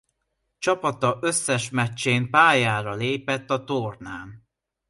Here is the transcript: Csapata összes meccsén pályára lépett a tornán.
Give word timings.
Csapata 0.57 1.17
összes 1.21 1.69
meccsén 1.69 2.29
pályára 2.31 2.93
lépett 2.93 3.49
a 3.49 3.63
tornán. 3.63 4.47